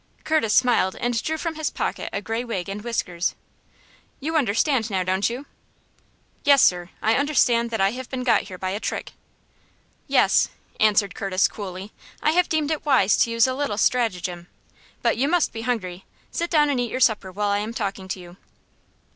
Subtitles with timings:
[0.23, 3.35] Curtis smiled, and drew from his pocket a gray wig and whiskers.
[4.19, 5.45] "You understand now, don't you?"
[6.43, 9.11] "Yes, sir; I understand that I have been got here by a trick."
[10.07, 11.91] "Yes," answered Curtis, coolly.
[12.19, 14.47] "I have deemed it wise to use a little stratagem.
[15.03, 16.05] But you must be hungry.
[16.31, 18.37] Sit down and eat your supper while I am talking to you."